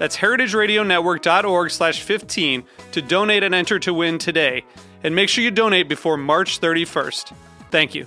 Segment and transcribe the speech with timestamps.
[0.00, 4.64] That's heritageradionetwork.org slash 15 to donate and enter to win today.
[5.04, 7.34] And make sure you donate before March 31st.
[7.70, 8.06] Thank you.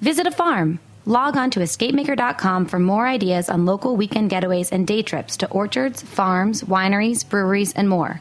[0.00, 0.80] Visit a farm.
[1.06, 5.50] Log on to escapemaker.com for more ideas on local weekend getaways and day trips to
[5.50, 8.20] orchards, farms, wineries, breweries, and more.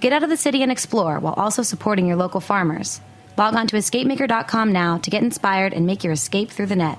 [0.00, 3.00] Get out of the city and explore while also supporting your local farmers.
[3.38, 6.98] Log on to escapemaker.com now to get inspired and make your escape through the net.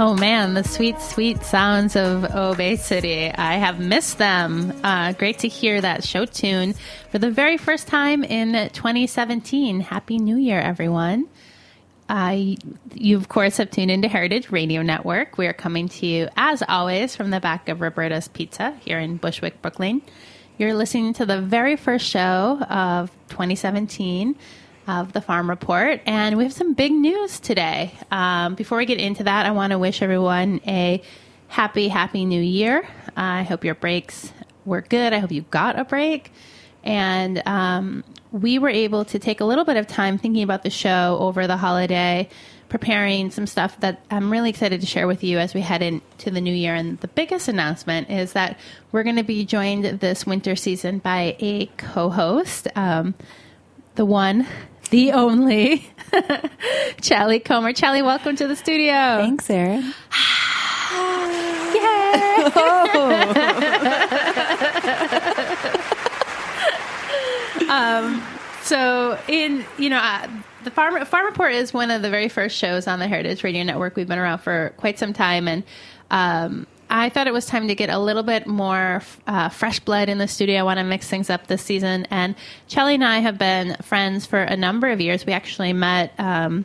[0.00, 3.32] Oh man, the sweet, sweet sounds of Obey City.
[3.34, 4.72] I have missed them.
[4.84, 6.74] Uh, great to hear that show tune
[7.10, 9.80] for the very first time in 2017.
[9.80, 11.26] Happy New Year, everyone.
[12.08, 15.36] You, of course, have tuned into Heritage Radio Network.
[15.36, 19.16] We are coming to you, as always, from the back of Roberta's Pizza here in
[19.16, 20.02] Bushwick, Brooklyn.
[20.58, 24.36] You're listening to the very first show of 2017
[24.88, 27.92] of the Farm Report, and we have some big news today.
[28.10, 31.02] Um, before we get into that, I want to wish everyone a
[31.48, 32.88] happy, happy new year.
[33.08, 34.32] Uh, I hope your breaks
[34.64, 35.12] were good.
[35.12, 36.32] I hope you got a break.
[36.82, 40.70] And um, we were able to take a little bit of time thinking about the
[40.70, 42.28] show over the holiday,
[42.70, 46.30] preparing some stuff that I'm really excited to share with you as we head into
[46.30, 46.74] the new year.
[46.74, 48.58] And the biggest announcement is that
[48.92, 53.14] we're going to be joined this winter season by a co host, um,
[53.96, 54.46] the one,
[54.90, 55.90] the only
[57.00, 57.72] Challey Comer.
[57.72, 58.92] Challey, welcome to the studio.
[58.92, 59.94] Thanks, Erin.
[61.74, 62.44] Yay!
[67.68, 68.22] um,
[68.62, 70.26] so, in you know, uh,
[70.64, 73.62] the farm farm report is one of the very first shows on the Heritage Radio
[73.62, 73.96] Network.
[73.96, 75.64] We've been around for quite some time, and
[76.10, 80.08] um, I thought it was time to get a little bit more uh, fresh blood
[80.08, 80.60] in the studio.
[80.60, 82.06] I want to mix things up this season.
[82.10, 82.34] And
[82.66, 85.26] Challey and I have been friends for a number of years.
[85.26, 86.64] We actually met um,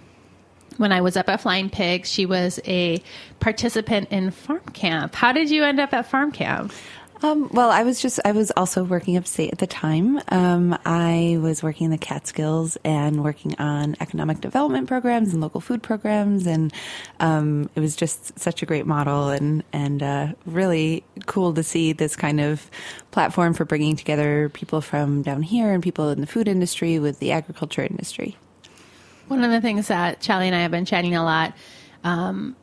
[0.78, 2.10] when I was up at Flying Pigs.
[2.10, 3.04] She was a
[3.40, 5.16] participant in farm camp.
[5.16, 6.72] How did you end up at farm camp?
[7.24, 10.20] Um, well, I was just, I was also working upstate at the time.
[10.28, 15.62] Um, I was working in the Catskills and working on economic development programs and local
[15.62, 16.46] food programs.
[16.46, 16.74] And
[17.22, 21.94] um, it was just such a great model and, and uh, really cool to see
[21.94, 22.70] this kind of
[23.12, 27.20] platform for bringing together people from down here and people in the food industry with
[27.20, 28.36] the agriculture industry.
[29.30, 31.54] One of the things that Challey and I have been chatting a lot
[32.04, 32.58] um,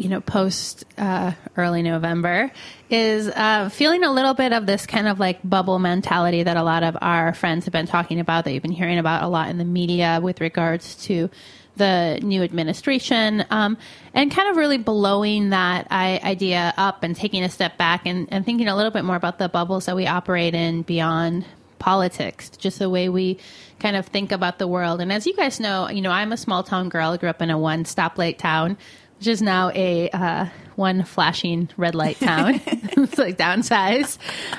[0.00, 2.50] you know, post uh, early November
[2.88, 6.62] is uh, feeling a little bit of this kind of like bubble mentality that a
[6.62, 9.50] lot of our friends have been talking about, that you've been hearing about a lot
[9.50, 11.28] in the media with regards to
[11.76, 13.76] the new administration, um,
[14.14, 18.46] and kind of really blowing that idea up and taking a step back and, and
[18.46, 21.44] thinking a little bit more about the bubbles that we operate in beyond
[21.78, 23.38] politics, just the way we
[23.78, 25.00] kind of think about the world.
[25.00, 27.10] And as you guys know, you know, I'm a small town girl.
[27.10, 28.78] I grew up in a one stoplight town
[29.20, 30.46] which is now a uh,
[30.76, 32.58] one flashing red light town.
[32.64, 34.16] it's like downsized.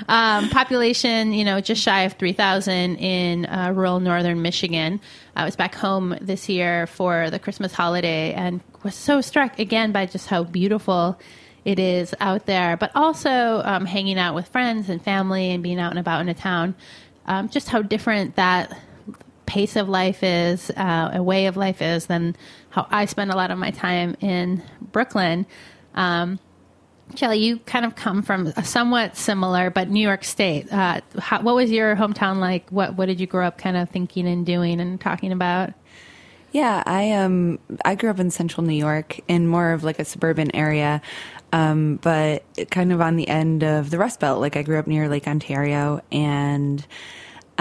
[0.08, 5.02] Um, population, you know, just shy of 3,000 in uh, rural northern Michigan.
[5.36, 9.92] I was back home this year for the Christmas holiday and was so struck again
[9.92, 11.20] by just how beautiful
[11.66, 15.80] it is out there, but also um, hanging out with friends and family and being
[15.80, 16.76] out and about in a town.
[17.26, 18.80] Um, just how different that
[19.52, 22.38] pace of life is, uh, a way of life is, than
[22.70, 24.64] how I spend a lot of my time in
[24.94, 25.46] Brooklyn.
[25.94, 26.40] Um,
[27.20, 30.72] you kind of come from a somewhat similar, but New York State.
[30.72, 32.70] Uh, how, what was your hometown like?
[32.70, 35.74] What What did you grow up kind of thinking and doing and talking about?
[36.54, 40.06] Yeah, I um I grew up in central New York in more of like a
[40.06, 41.02] suburban area,
[41.52, 44.40] um, but kind of on the end of the Rust Belt.
[44.40, 46.88] Like I grew up near Lake Ontario, and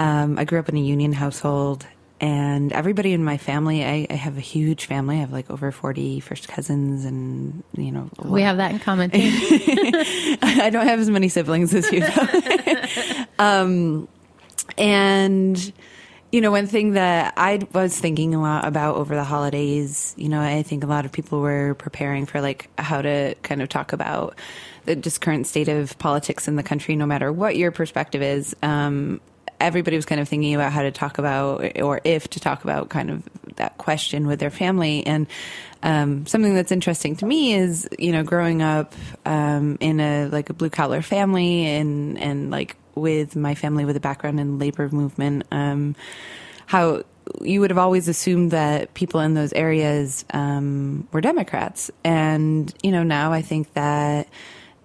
[0.01, 1.85] um, I grew up in a union household.
[2.19, 5.17] And everybody in my family, I, I have a huge family.
[5.17, 9.09] I have like over 40 first cousins, and you know, We have that in common
[9.09, 9.19] too.
[10.41, 12.05] I don't have as many siblings as you.
[13.39, 14.07] um,
[14.77, 15.73] and
[16.31, 20.29] you know, one thing that I was thinking a lot about over the holidays, you
[20.29, 23.69] know, I think a lot of people were preparing for like how to kind of
[23.69, 24.37] talk about
[24.85, 28.55] the just current state of politics in the country, no matter what your perspective is.
[28.63, 29.19] Um,
[29.61, 32.89] everybody was kind of thinking about how to talk about or if to talk about
[32.89, 33.23] kind of
[33.55, 35.05] that question with their family.
[35.05, 35.27] And
[35.83, 38.93] um, something that's interesting to me is you know growing up
[39.25, 43.95] um, in a like a blue collar family and and like with my family with
[43.95, 45.95] a background in labor movement um,
[46.65, 47.03] how
[47.41, 52.91] you would have always assumed that people in those areas um, were Democrats, and you
[52.91, 54.27] know now I think that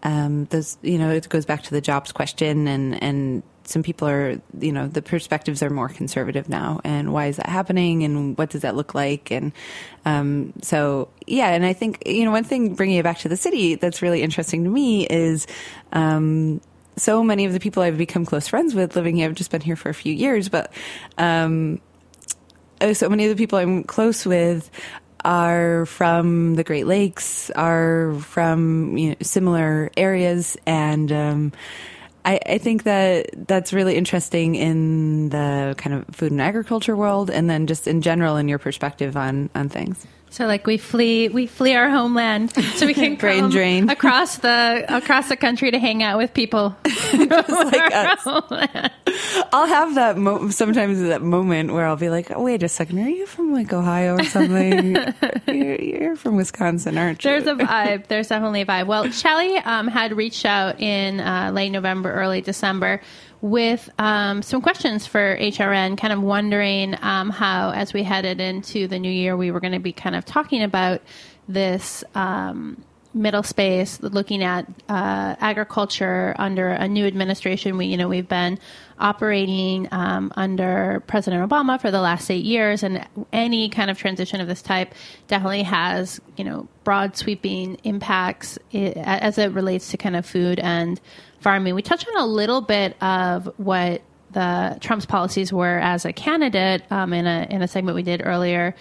[0.02, 4.08] um, those you know it goes back to the jobs question, and and some people
[4.08, 8.38] are you know the perspectives are more conservative now, and why is that happening, and
[8.38, 9.52] what does that look like, and
[10.04, 13.36] um, so yeah, and I think you know one thing bringing it back to the
[13.36, 15.46] city that's really interesting to me is.
[15.92, 16.60] Um,
[16.98, 19.60] so many of the people I've become close friends with living here, I've just been
[19.60, 20.72] here for a few years, but
[21.18, 21.78] um,
[22.80, 24.70] uh, so many of the people I'm close with
[25.22, 31.52] are from the Great Lakes, are from you know, similar areas, and um,
[32.26, 37.30] I, I think that that's really interesting in the kind of food and agriculture world,
[37.30, 40.04] and then just in general in your perspective on on things.
[40.36, 43.88] So like we flee we flee our homeland so we can Brain come drain.
[43.88, 46.76] across the across the country to hang out with people.
[46.84, 48.20] like us.
[49.50, 52.98] I'll have that mo- sometimes that moment where I'll be like, oh, "Wait a second,
[52.98, 54.94] are you from like Ohio or something?
[55.48, 58.08] you're, you're from Wisconsin, aren't you?" There's a vibe.
[58.08, 58.88] There's definitely a vibe.
[58.88, 63.00] Well, Challey um, had reached out in uh, late November, early December
[63.46, 68.88] with um, some questions for HRN, kind of wondering um, how, as we headed into
[68.88, 71.00] the new year, we were going to be kind of talking about
[71.46, 72.82] this um,
[73.14, 77.78] middle space, looking at uh, agriculture under a new administration.
[77.78, 78.58] We, you know, we've been
[78.98, 84.40] operating um, under President Obama for the last eight years, and any kind of transition
[84.40, 84.92] of this type
[85.28, 91.00] definitely has, you know, broad sweeping impacts as it relates to kind of food and
[91.46, 91.76] farming.
[91.76, 94.02] We touched on a little bit of what
[94.32, 98.20] the Trump's policies were as a candidate um, in a in a segment we did
[98.24, 98.74] earlier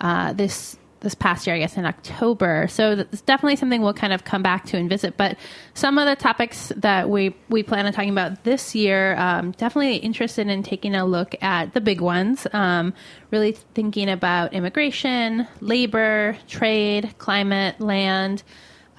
[0.00, 2.66] uh, this this past year, I guess in October.
[2.68, 5.16] So it's definitely something we'll kind of come back to and visit.
[5.16, 5.38] But
[5.74, 9.94] some of the topics that we we plan on talking about this year, um, definitely
[9.98, 12.44] interested in taking a look at the big ones.
[12.52, 12.92] Um,
[13.30, 18.42] really thinking about immigration, labor, trade, climate, land.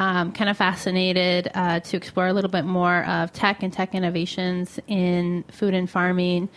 [0.02, 3.94] Um, kind of fascinated uh, to explore a little bit more of tech and tech
[3.94, 6.50] innovations in food and farming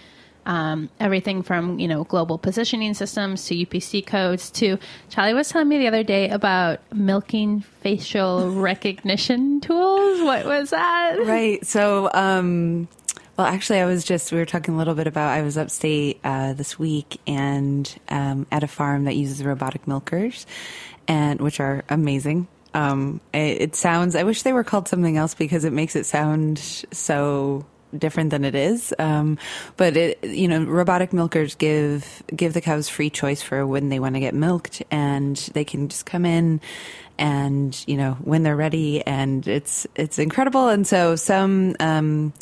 [0.47, 4.79] um, everything from you know global positioning systems to UPC codes to
[5.11, 10.21] Challey was telling me the other day about milking facial recognition tools.
[10.23, 11.17] What was that?
[11.21, 11.65] right.
[11.67, 12.89] So, um,
[13.37, 16.21] well, actually, I was just we were talking a little bit about I was upstate
[16.25, 20.47] uh, this week and um, at a farm that uses robotic milkers,
[21.09, 22.49] and which are amazing.
[22.75, 24.17] Um, it, it sounds.
[24.17, 27.65] I wish they were called something else because it makes it sound so
[27.97, 28.93] different than it is.
[28.99, 29.39] Um,
[29.77, 34.01] but it, you know, robotic milkers give give the cows free choice for when they
[34.01, 36.61] want to get milked, and they can just come in
[37.17, 42.33] and you know when they're ready and it's it's incredible and so some um,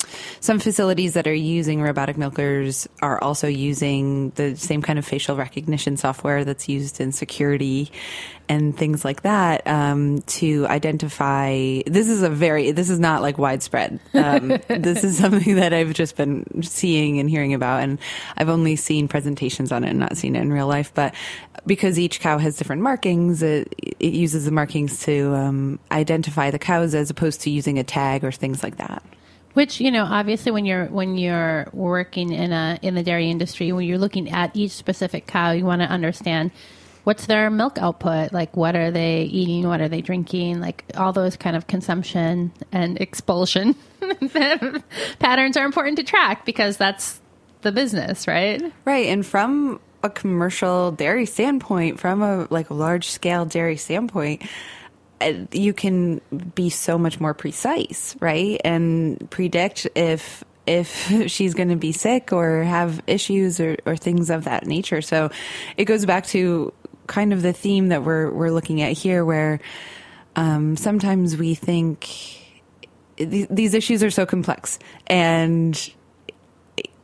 [0.40, 5.36] some facilities that are using robotic milkers are also using the same kind of facial
[5.36, 7.90] recognition software that's used in security
[8.49, 13.38] and things like that um, to identify this is a very this is not like
[13.38, 14.00] widespread.
[14.14, 17.99] Um, this is something that i've just been seeing and hearing about and
[18.37, 21.14] i've only seen presentations on it and not seen it in real life but
[21.66, 26.58] because each cow has different markings it, it uses the markings to um, identify the
[26.58, 29.02] cows as opposed to using a tag or things like that.
[29.54, 33.70] Which you know, obviously, when you're when you're working in a in the dairy industry,
[33.72, 36.52] when you're looking at each specific cow, you want to understand
[37.04, 41.12] what's their milk output, like what are they eating, what are they drinking, like all
[41.12, 43.75] those kind of consumption and expulsion
[45.18, 47.21] patterns are important to track because that's
[47.62, 48.62] the business, right?
[48.85, 49.06] Right.
[49.06, 54.42] And from a commercial dairy standpoint, from a like large scale dairy standpoint,
[55.21, 56.21] uh, you can
[56.54, 58.61] be so much more precise, right?
[58.64, 64.30] And predict if if she's going to be sick or have issues or, or things
[64.30, 65.02] of that nature.
[65.02, 65.30] So
[65.76, 66.73] it goes back to
[67.06, 69.61] kind of the theme that we're we're looking at here, where
[70.37, 72.09] um, sometimes we think
[73.16, 75.92] th- these issues are so complex and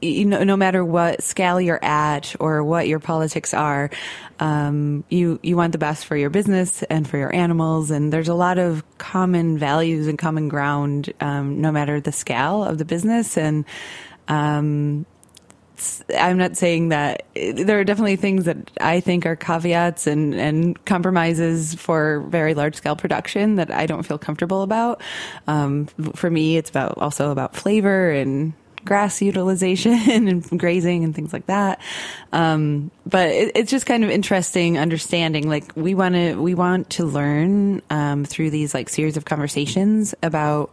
[0.00, 3.90] you know, no matter what scale you're at or what your politics are,
[4.38, 7.90] um, you you want the best for your business and for your animals.
[7.90, 12.62] And there's a lot of common values and common ground, um, no matter the scale
[12.62, 13.37] of the business.
[13.37, 13.64] And
[14.28, 15.05] um,
[16.16, 20.85] I'm not saying that there are definitely things that I think are caveats and, and
[20.85, 25.00] compromises for very large scale production that I don't feel comfortable about.
[25.47, 28.52] Um, for me, it's about also about flavor and
[28.85, 31.80] grass utilization and grazing and things like that.
[32.32, 35.49] Um, but it, it's just kind of interesting understanding.
[35.49, 40.14] Like we want to we want to learn um, through these like series of conversations
[40.23, 40.73] about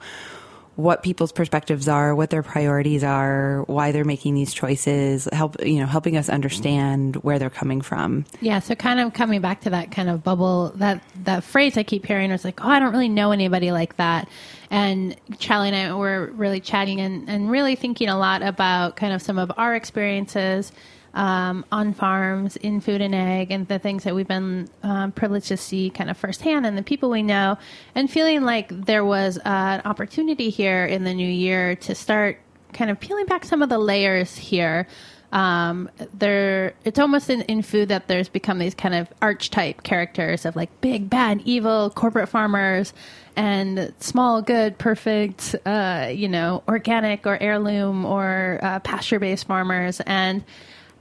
[0.75, 5.79] what people's perspectives are, what their priorities are, why they're making these choices, help you
[5.79, 8.25] know, helping us understand where they're coming from.
[8.41, 11.83] Yeah, so kind of coming back to that kind of bubble that that phrase I
[11.83, 14.27] keep hearing is like, "Oh, I don't really know anybody like that."
[14.69, 19.13] And Challey and I were really chatting and, and really thinking a lot about kind
[19.13, 20.71] of some of our experiences
[21.15, 25.47] um, on farms in food and ag and the things that we've been um, privileged
[25.47, 27.57] to see kind of firsthand and the people we know
[27.95, 32.37] and feeling like there was uh, an opportunity here in the new year to start
[32.73, 34.85] kind of peeling back some of the layers here.
[35.31, 40.45] Um, there it's almost in, in food that there's become these kind of archetype characters
[40.45, 42.93] of like big bad evil corporate farmers
[43.35, 49.99] and small good perfect uh, you know organic or heirloom or uh, pasture based farmers.
[50.01, 50.43] And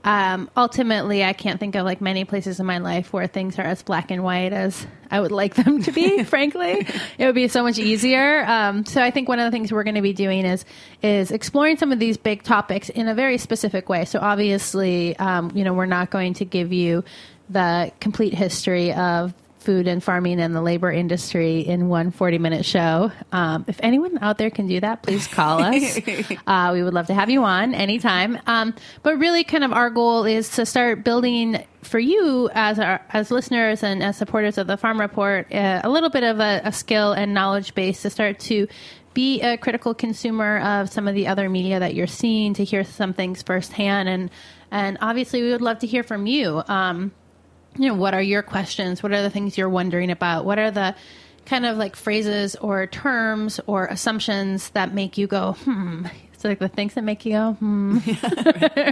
[0.05, 3.63] um, ultimately, I can't think of like many places in my life where things are
[3.63, 6.23] as black and white as I would like them to be.
[6.23, 8.45] frankly, it would be so much easier.
[8.45, 10.63] Um, so I think one of the things we're going to be doing is
[11.01, 14.05] is exploring some of these big topics in a very specific way.
[14.05, 17.03] So obviously, um, you know, we're not going to give you
[17.49, 19.33] the complete history of
[19.65, 23.11] food and farming and the labor industry in one 40 minute show.
[23.31, 25.99] Um, if anyone out there can do that, please call us.
[26.47, 28.39] uh, we would love to have you on anytime.
[28.45, 33.01] Um, but really, kind of our goal is to start building for you as our,
[33.09, 36.61] as listeners and as supporters of the Farm Report uh, a little bit of a,
[36.63, 38.67] a skill and knowledge base to start to
[39.13, 42.83] be a critical consumer of some of the other media that you're seeing to hear
[42.83, 44.29] some things firsthand and
[44.71, 47.13] and obviously we would love to hear from you um,
[47.77, 49.03] you know, what are your questions?
[49.03, 50.45] What are the things you're wondering about?
[50.45, 50.95] What are the
[51.45, 56.05] kind of like phrases or terms or assumptions that make you go, hmm?
[56.33, 57.97] It's like the things that make you go, hmm,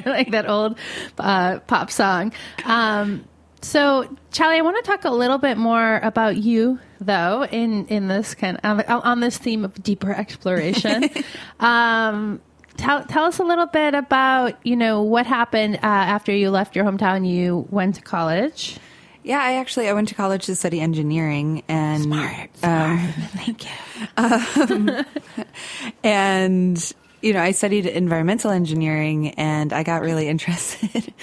[0.06, 0.78] like that old
[1.20, 2.34] uh, pop song.
[2.64, 3.26] Um,
[3.62, 8.08] so, Challey, I want to talk a little bit more about you, though, in in
[8.10, 11.10] this kind of, on, on this theme of deeper exploration.
[11.60, 12.42] um,
[12.78, 16.76] tell tell us a little bit about you know what happened uh, after you left
[16.76, 17.28] your hometown.
[17.28, 18.78] You went to college.
[19.24, 22.92] Yeah, I actually I went to college to study engineering and smart, smart.
[22.92, 24.08] Um, thank you.
[24.18, 25.06] Um,
[26.04, 31.14] and you know, I studied environmental engineering and I got really interested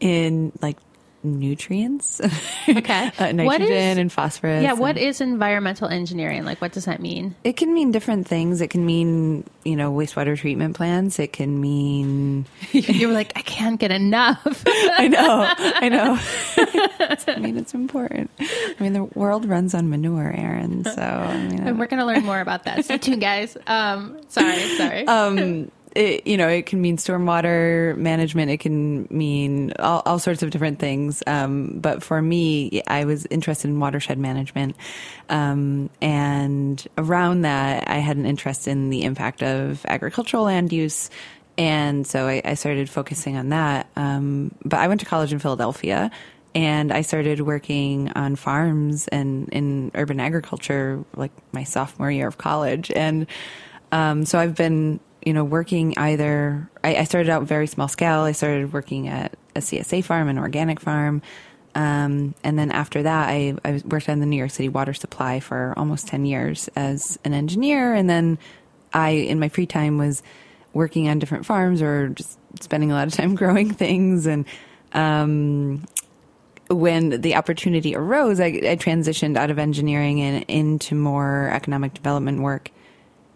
[0.00, 0.76] in like
[1.22, 2.20] nutrients.
[2.68, 3.10] Okay.
[3.18, 4.62] uh, nitrogen and phosphorus.
[4.62, 6.44] Yeah, what is environmental engineering?
[6.44, 7.34] Like, what does that mean?
[7.44, 8.60] It can mean different things.
[8.60, 11.18] It can mean, you know, wastewater treatment plants.
[11.18, 12.46] It can mean.
[12.72, 14.64] you were like, I can't get enough.
[14.66, 15.54] I know.
[15.58, 16.18] I know.
[17.28, 18.30] I mean, it's important.
[18.40, 20.84] I mean, the world runs on manure, Erin.
[20.84, 22.84] So, I mean, and we're going to learn more about that.
[22.84, 23.56] Stay tuned, guys.
[23.66, 25.06] Um, sorry, sorry.
[25.06, 28.52] Um, it, you know, it can mean stormwater management.
[28.52, 31.24] It can mean all, all sorts of different things.
[31.26, 34.76] Um, but for me, I was interested in watershed management.
[35.28, 41.10] Um, and around that, I had an interest in the impact of agricultural land use.
[41.58, 43.88] And so I, I started focusing on that.
[43.96, 46.12] Um, but I went to college in Philadelphia
[46.54, 52.38] and I started working on farms and in urban agriculture like my sophomore year of
[52.38, 52.92] college.
[52.94, 53.26] And
[53.90, 58.20] um, so I've been you know, working either, I, I, started out very small scale.
[58.20, 61.20] I started working at a CSA farm, an organic farm.
[61.74, 65.40] Um, and then after that, I, I worked on the New York City water supply
[65.40, 67.92] for almost 10 years as an engineer.
[67.92, 68.38] And then
[68.94, 70.22] I, in my free time, was
[70.72, 74.24] working on different farms or just spending a lot of time growing things.
[74.24, 74.46] And
[74.94, 75.84] um,
[76.70, 82.40] when the opportunity arose, I, I transitioned out of engineering and into more economic development
[82.40, 82.70] work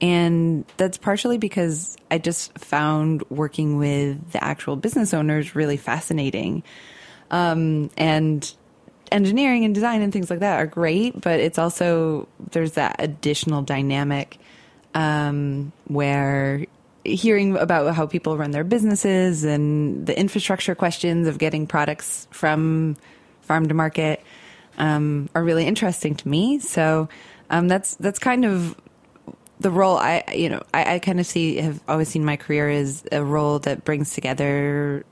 [0.02, 6.64] and that's partially because I just found working with the actual business owners really fascinating.
[7.30, 8.52] Um, and
[9.12, 13.62] engineering and design and things like that are great, but it's also there's that additional
[13.62, 14.38] dynamic
[14.94, 16.66] um, where
[17.04, 22.96] hearing about how people run their businesses and the infrastructure questions of getting products from
[23.40, 24.22] farm to market
[24.78, 26.58] um, are really interesting to me.
[26.58, 27.08] So
[27.50, 28.76] um, that's that's kind of
[29.60, 32.68] the role I you know I, I kind of see have always seen my career
[32.68, 35.04] as a role that brings together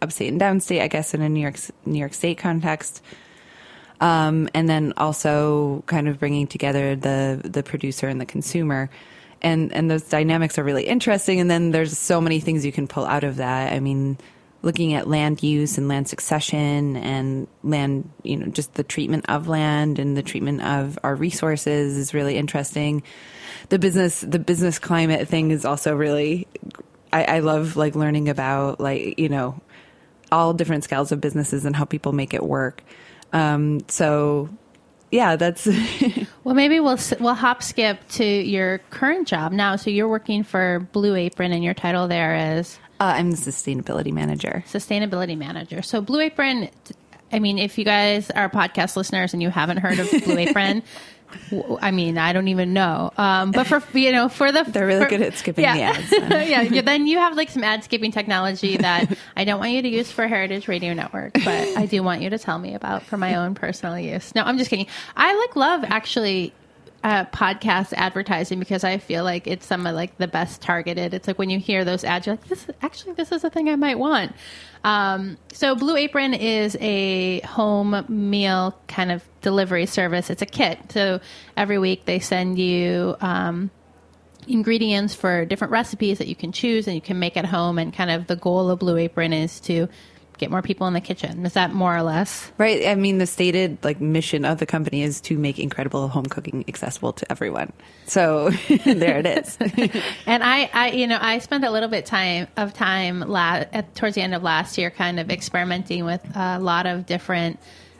[0.00, 1.56] upstate and downstate, I guess, in a New York
[1.86, 3.02] New York State context.
[4.00, 8.90] Um, and then also kind of bringing together the the producer and the consumer,
[9.40, 11.40] and and those dynamics are really interesting.
[11.40, 13.72] And then there's so many things you can pull out of that.
[13.72, 14.18] I mean,
[14.62, 19.46] looking at land use and land succession and land, you know, just the treatment of
[19.46, 23.04] land and the treatment of our resources is really interesting.
[23.72, 26.46] The business the business climate thing is also really
[27.10, 29.58] I, I love like learning about like you know
[30.30, 32.82] all different scales of businesses and how people make it work.
[33.32, 34.50] Um, so
[35.10, 35.66] yeah, that's
[36.44, 36.54] well.
[36.54, 39.76] Maybe we'll we'll hop skip to your current job now.
[39.76, 44.12] So you're working for Blue Apron, and your title there is uh, I'm the sustainability
[44.12, 44.64] manager.
[44.66, 45.82] Sustainability manager.
[45.82, 46.70] So Blue Apron.
[47.34, 50.82] I mean, if you guys are podcast listeners and you haven't heard of Blue Apron,
[51.80, 53.12] I mean, I don't even know.
[53.16, 55.74] Um, but for you know, for the they're really for, good at skipping yeah.
[55.74, 56.10] the ads.
[56.70, 59.88] yeah, then you have like some ad skipping technology that I don't want you to
[59.88, 63.16] use for Heritage Radio Network, but I do want you to tell me about for
[63.16, 64.34] my own personal use.
[64.34, 64.86] No, I'm just kidding.
[65.16, 66.52] I like love actually
[67.04, 71.14] uh, podcast advertising because I feel like it's some of like the best targeted.
[71.14, 73.68] It's like when you hear those ads, you're like, this actually this is a thing
[73.68, 74.34] I might want.
[74.84, 80.30] Um, so Blue Apron is a home meal kind of delivery service.
[80.30, 80.78] It's a kit.
[80.92, 81.20] So
[81.56, 83.70] every week they send you um,
[84.46, 87.78] ingredients for different recipes that you can choose and you can make at home.
[87.78, 89.88] And kind of the goal of Blue Apron is to
[90.38, 91.44] get more people in the kitchen.
[91.46, 92.50] Is that more or less?
[92.58, 92.86] Right.
[92.86, 96.64] I mean, the stated like mission of the company is to make incredible home cooking
[96.68, 97.72] accessible to everyone.
[98.06, 98.50] So
[98.84, 99.56] there it is.
[100.26, 103.94] and I, I, you know, I spent a little bit time of time la- at,
[103.94, 107.58] towards the end of last year, kind of experimenting with a lot of different.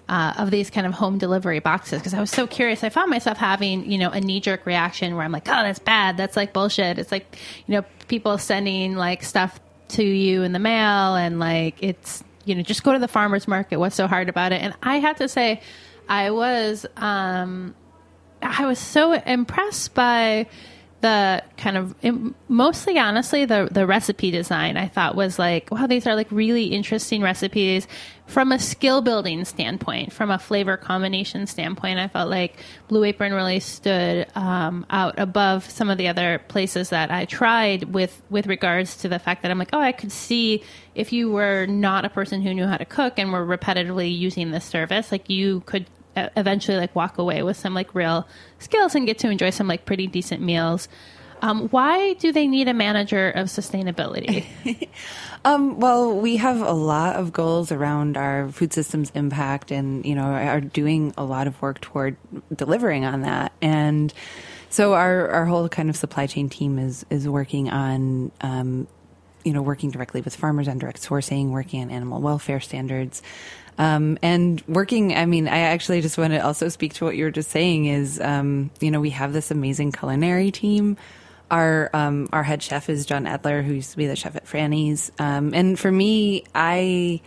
[0.09, 2.85] Uh, of these kind of home delivery boxes because I was so curious.
[2.85, 5.79] I found myself having, you know, a knee jerk reaction where I'm like, oh, that's
[5.79, 6.19] bad.
[6.19, 6.99] That's like bullshit.
[6.99, 9.59] It's like, you know, people sending like stuff
[9.93, 13.47] to you in the mail and like it's you know just go to the farmers
[13.47, 14.61] market what's so hard about it?
[14.63, 15.61] And i have to say
[16.09, 17.75] i was um
[18.43, 20.47] i was so impressed by
[21.03, 21.95] the kind of
[22.49, 26.67] mostly honestly the the recipe design I thought was like wow these are like really
[26.67, 27.87] interesting recipes.
[28.27, 32.57] From a skill building standpoint from a flavor combination standpoint I felt like
[32.89, 37.93] Blue Apron really stood um, out above some of the other places that I tried
[37.93, 40.63] with with regards to the fact that I'm like oh I could see
[40.95, 44.53] if you were not a person who knew how to cook and were repetitively using
[44.53, 48.27] this service like you could eventually like walk away with some like real
[48.59, 50.89] skills and get to enjoy some like pretty decent meals.
[51.43, 54.47] Um, why do they need a manager of sustainability?
[55.45, 60.15] um, well, we have a lot of goals around our food systems impact, and you
[60.15, 62.17] know, are doing a lot of work toward
[62.55, 63.51] delivering on that.
[63.61, 64.15] And
[64.71, 68.31] so, our our whole kind of supply chain team is is working on.
[68.41, 68.87] Um,
[69.45, 73.23] you know, working directly with farmers on direct sourcing, working on animal welfare standards,
[73.79, 77.25] um, and working, I mean, I actually just want to also speak to what you
[77.25, 80.97] were just saying is, um, you know, we have this amazing culinary team.
[81.51, 84.47] Our um, our head chef is John Adler, who used to be the chef at
[84.47, 85.13] Franny's.
[85.19, 87.21] Um, and for me, I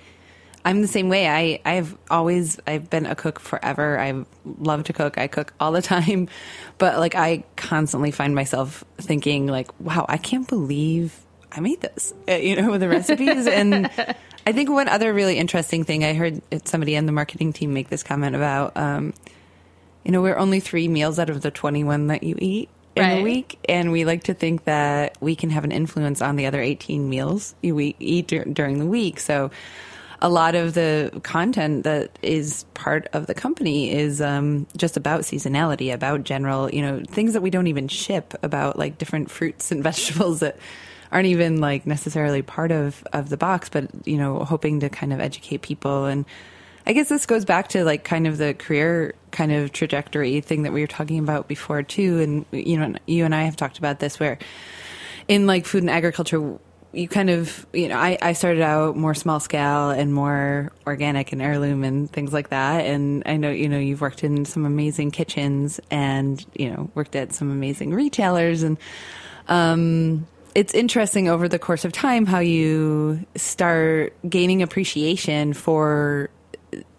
[0.66, 1.28] I'm the same way.
[1.28, 4.00] I I've always I've been a cook forever.
[4.00, 5.20] I love to cook.
[5.20, 6.28] I cook all the time,
[6.80, 11.16] but like I constantly find myself thinking like, wow, I can't believe
[11.52, 12.14] I made this.
[12.28, 13.92] You know, with the recipes and
[14.46, 17.90] I think one other really interesting thing I heard somebody in the marketing team make
[17.90, 19.14] this comment about, um,
[20.04, 23.20] you know, we're only three meals out of the 21 that you eat in right.
[23.20, 23.58] a week.
[23.68, 27.10] And we like to think that we can have an influence on the other 18
[27.10, 29.20] meals you eat dur- during the week.
[29.20, 29.50] So
[30.26, 35.22] a lot of the content that is part of the company is um, just about
[35.22, 39.72] seasonality, about general, you know, things that we don't even ship, about like different fruits
[39.72, 40.58] and vegetables that
[41.12, 45.14] aren't even like necessarily part of of the box, but you know, hoping to kind
[45.14, 46.26] of educate people and.
[46.88, 50.62] I guess this goes back to like kind of the career kind of trajectory thing
[50.62, 53.80] that we were talking about before too, and you know, you and I have talked
[53.80, 54.38] about this where
[55.28, 56.60] in like food and agriculture
[56.96, 61.34] you kind of, you know, I, I started out more small scale and more organic
[61.34, 62.86] and heirloom and things like that.
[62.86, 67.16] And I know, you know, you've worked in some amazing kitchens and, you know, worked
[67.16, 68.64] at some amazing retailers.
[68.64, 68.78] And
[69.50, 76.30] um, it's interesting over the course of time how you start gaining appreciation for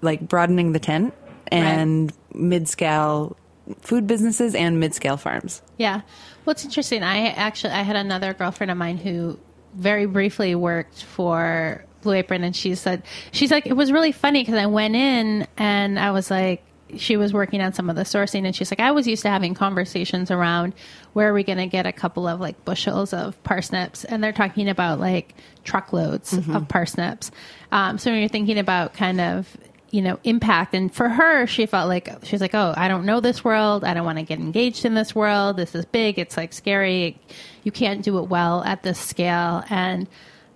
[0.03, 1.15] like broadening the tent
[1.49, 2.41] and right.
[2.41, 3.37] mid scale
[3.81, 5.63] food businesses and mid scale farms.
[5.79, 6.03] Yeah.
[6.45, 7.03] Well, it's interesting.
[7.03, 9.39] I actually I had another girlfriend of mine who
[9.77, 14.43] very briefly worked for Blue Apron, and she said she's like it was really funny
[14.43, 16.63] because I went in and I was like
[16.95, 19.29] she was working on some of the sourcing and she's like i was used to
[19.29, 20.73] having conversations around
[21.15, 24.33] where are we going to get a couple of like bushels of parsnips and they're
[24.33, 25.35] talking about like
[25.65, 26.55] truckloads mm-hmm.
[26.55, 27.31] of parsnips
[27.73, 29.57] um, so when you're thinking about kind of
[29.97, 30.75] you know impact.
[30.75, 33.83] And for her she felt like she's like oh i don't know this world.
[33.83, 35.57] I don't want to get engaged in this world.
[35.57, 36.19] This is big.
[36.19, 37.19] It's like scary.
[37.65, 39.65] You can't do it well at this scale.
[39.71, 40.07] And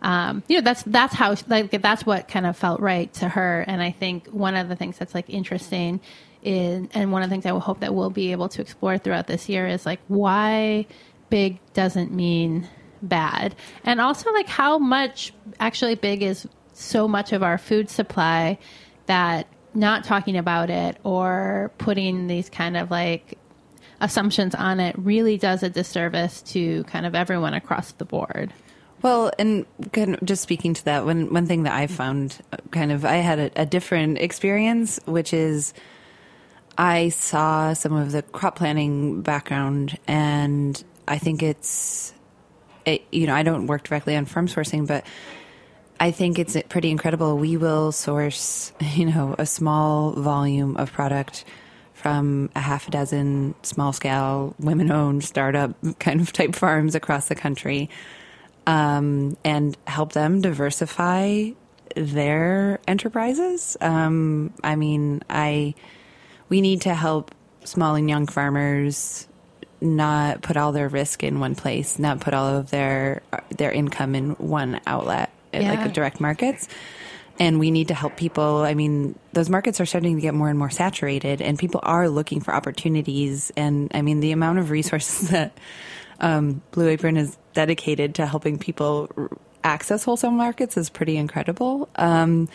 [0.02, 3.64] um, you know that's that's how like that's what kind of felt right to her.
[3.66, 6.00] And i think one of the things that's like interesting
[6.42, 8.96] in and one of the things i will hope that we'll be able to explore
[8.96, 10.86] throughout this year is like why
[11.28, 12.68] big doesn't mean
[13.02, 13.54] bad.
[13.84, 18.58] And also like how much actually big is so much of our food supply
[19.10, 23.36] that not talking about it or putting these kind of like
[24.00, 28.52] assumptions on it really does a disservice to kind of everyone across the board.
[29.02, 32.58] Well, and kind of just speaking to that, one one thing that I found uh,
[32.70, 35.74] kind of I had a, a different experience, which is
[36.78, 42.12] I saw some of the crop planning background, and I think it's,
[42.84, 45.04] it, you know, I don't work directly on farm sourcing, but
[46.02, 47.36] I think it's pretty incredible.
[47.36, 51.44] We will source, you know, a small volume of product
[51.92, 57.28] from a half a dozen small scale, women owned startup kind of type farms across
[57.28, 57.90] the country
[58.66, 61.50] um, and help them diversify
[61.94, 63.76] their enterprises.
[63.82, 65.74] Um, I mean, I
[66.48, 67.34] we need to help
[67.64, 69.26] small and young farmers
[69.82, 73.22] not put all their risk in one place, not put all of their
[73.58, 75.70] their income in one outlet yeah.
[75.70, 76.68] like the direct markets.
[77.38, 78.58] And we need to help people.
[78.58, 82.06] I mean, those markets are starting to get more and more saturated, and people are
[82.06, 83.50] looking for opportunities.
[83.56, 85.56] And I mean, the amount of resources that
[86.20, 89.30] um, Blue Apron is dedicated to helping people
[89.64, 91.88] access wholesale markets is pretty incredible.
[91.96, 92.48] Um,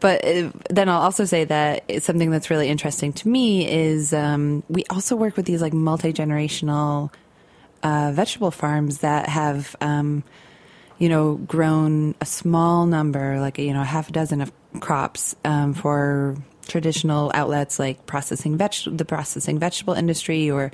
[0.00, 4.62] but it, then I'll also say that something that's really interesting to me is um,
[4.68, 7.10] we also work with these like multi generational
[7.82, 10.22] uh, vegetable farms that have um,
[10.98, 15.74] you know, grown a small number, like, you know, half a dozen of crops um,
[15.74, 16.36] for
[16.68, 20.72] traditional outlets like processing veg- the processing vegetable industry or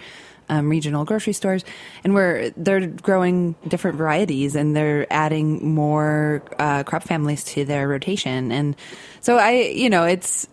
[0.48, 1.64] um, regional grocery stores,
[2.04, 7.88] and where they're growing different varieties and they're adding more uh, crop families to their
[7.88, 8.52] rotation.
[8.52, 8.76] And
[9.20, 10.48] so I, you know, it's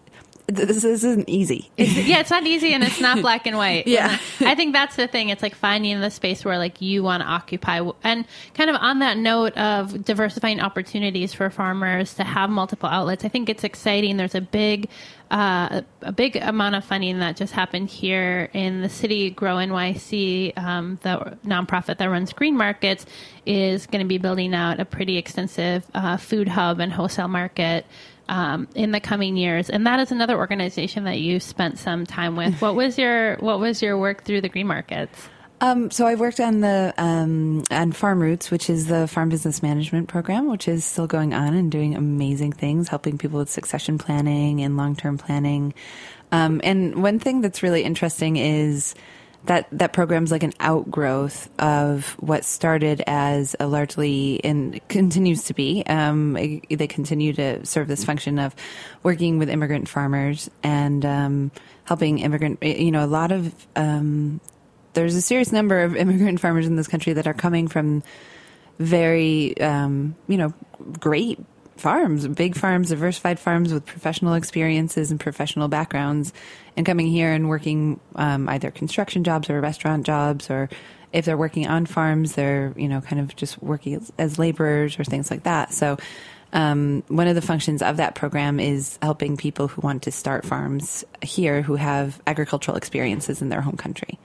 [0.56, 1.70] this isn't easy.
[1.78, 3.88] It's, yeah, it's not easy and it's not black and white.
[3.88, 4.18] yeah.
[4.40, 5.30] I think that's the thing.
[5.30, 9.00] It's like finding the space where like you want to occupy and kind of on
[9.00, 13.26] that note of diversifying opportunities for farmers to have multiple outlets.
[13.26, 14.18] I think it's exciting.
[14.18, 14.90] There's a big
[15.32, 19.30] uh, a big amount of funding that just happened here in the city.
[19.30, 23.06] Grow NYC, um, the nonprofit that runs green markets,
[23.46, 27.86] is going to be building out a pretty extensive uh, food hub and wholesale market
[28.30, 29.70] um, in the coming years.
[29.70, 32.62] And that is another organization that you spent some time with.
[32.62, 35.28] What was your What was your work through the green markets?
[35.62, 39.62] Um, so I worked on the um, on Farm Roots, which is the farm business
[39.62, 43.98] management program, which is still going on and doing amazing things, helping people with succession
[43.98, 45.74] planning and long term planning.
[46.32, 48.96] Um, and one thing that's really interesting is
[49.46, 55.54] that that program's like an outgrowth of what started as a largely and continues to
[55.54, 55.84] be.
[55.88, 58.56] Um, they continue to serve this function of
[59.02, 61.52] working with immigrant farmers and um,
[61.86, 62.62] helping immigrant.
[62.62, 64.42] You know, a lot of um,
[64.94, 68.04] there's a serious number of immigrant farmers in this country that are coming from
[68.78, 70.54] very um, you know
[71.00, 71.40] great
[71.80, 76.34] farms, big farms, diversified farms with professional experiences and professional backgrounds,
[76.76, 80.70] and coming here and working um, either construction jobs or restaurant jobs, or
[81.12, 85.00] if they're working on farms, they're you know kind of just working as, as laborers
[85.00, 85.74] or things like that.
[85.74, 85.98] So.
[86.52, 90.48] Um, one of the functions of that program is helping people who want to start
[90.48, 94.18] farms here who have agricultural experiences in their home country.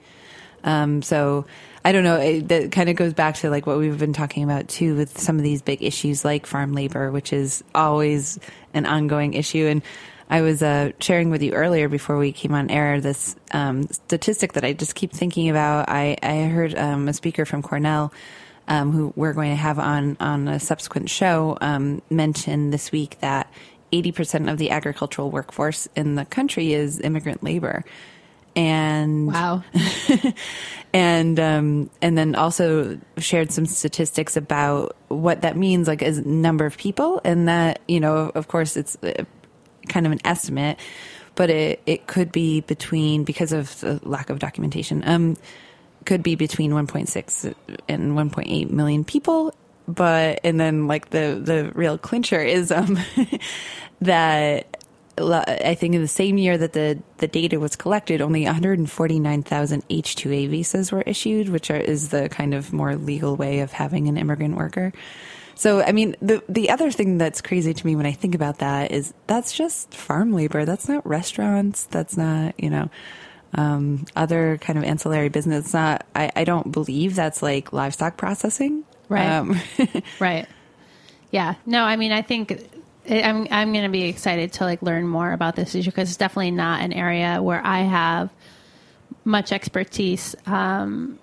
[0.65, 1.45] Um, so
[1.85, 2.17] I don't know.
[2.19, 5.17] It, that kind of goes back to like what we've been talking about too with
[5.19, 8.39] some of these big issues like farm labor, which is always
[8.73, 9.67] an ongoing issue.
[9.67, 9.81] And
[10.29, 14.53] I was uh, sharing with you earlier before we came on air this um, statistic
[14.53, 15.87] that I just keep thinking about.
[15.87, 18.11] I, I heard um, a speaker from Cornell
[18.67, 23.51] um, who we're going to have on on a subsequent show, um, this week that
[23.91, 27.85] 80% of the agricultural workforce in the country is immigrant labor.
[28.55, 29.63] And Wow.
[30.93, 36.65] and um, and then also shared some statistics about what that means, like as number
[36.65, 39.25] of people, and that you know, of course, it's uh,
[39.89, 40.79] kind of an estimate,
[41.35, 45.35] but it it could be between because of the lack of documentation, um,
[46.05, 47.53] could be between 1.6
[47.89, 49.53] and 1.8 million people.
[49.87, 52.97] But and then like the the real clincher is um
[54.01, 54.74] that
[55.17, 60.49] I think in the same year that the, the data was collected, only 149,000 H-2A
[60.49, 64.17] visas were issued, which are, is the kind of more legal way of having an
[64.17, 64.91] immigrant worker.
[65.55, 68.59] So, I mean, the the other thing that's crazy to me when I think about
[68.59, 70.65] that is that's just farm labor.
[70.65, 71.85] That's not restaurants.
[71.85, 72.89] That's not you know
[73.53, 75.65] um, other kind of ancillary business.
[75.65, 76.05] It's not.
[76.13, 78.83] I, I don't believe that's like livestock processing.
[79.07, 79.27] Right.
[79.27, 79.57] Um,
[80.19, 80.47] Right.
[81.31, 81.55] Yeah.
[81.65, 82.69] No, I mean, I think
[83.09, 86.17] I'm I'm going to be excited to like learn more about this issue because it's
[86.17, 88.29] definitely not an area where I have
[89.23, 90.35] much expertise.
[90.45, 91.19] Um,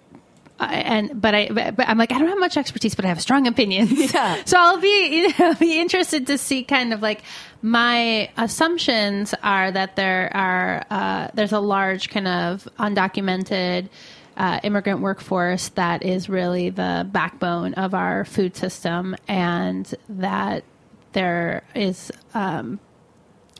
[0.60, 3.08] I- and but I but but I'm like I don't have much expertise, but I
[3.08, 3.90] have strong opinions.
[4.14, 4.42] Yeah.
[4.46, 7.22] So I'll be you know, be interested to see kind of like
[7.62, 13.88] my assumptions are that there are uh, there's a large kind of undocumented
[14.36, 20.64] uh, immigrant workforce that is really the backbone of our food system, and that
[21.12, 22.78] there is um,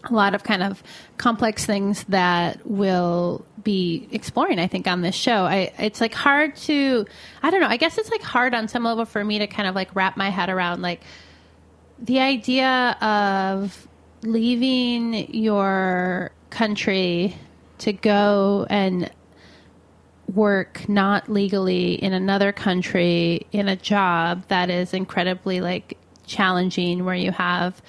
[0.05, 0.83] a lot of kind of
[1.17, 5.45] complex things that we'll be exploring i think on this show.
[5.45, 7.07] I, it's like hard to
[7.43, 9.69] i don't know i guess it's like hard on some level for me to kind
[9.69, 11.03] of like wrap my head around like
[11.99, 13.87] the idea of
[14.23, 17.37] leaving your country
[17.79, 19.11] to go and
[20.35, 25.99] work not legally in another country in a job that is incredibly like
[26.33, 27.81] challenging where you have